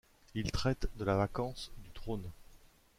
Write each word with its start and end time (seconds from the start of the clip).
Il 0.33 0.51
traite 0.51 0.87
de 0.97 1.03
la 1.03 1.15
vacance 1.15 1.69
du 1.85 1.91
trône. 1.91 2.27